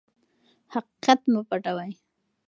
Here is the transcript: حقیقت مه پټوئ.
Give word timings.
حقیقت 0.73 1.19
مه 1.31 1.41
پټوئ. 1.49 1.91